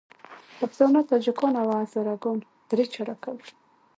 پښتانه، 0.59 0.99
تاجکان 1.11 1.53
او 1.61 1.67
هزاره 1.81 2.15
ګان 2.23 2.37
درې 2.69 2.85
چارکه 2.93 3.29
وو. 3.35 3.45